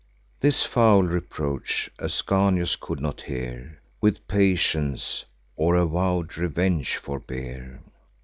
[0.39, 7.83] This foul reproach Ascanius could not hear With patience, or a vow'd revenge forbear.